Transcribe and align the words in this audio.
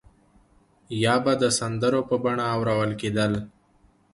یا 1.03 1.15
به 1.23 1.33
د 1.41 1.43
سندرو 1.57 2.01
په 2.09 2.15
بڼه 2.23 2.45
اورول 2.55 2.91
کېدل. 3.01 3.33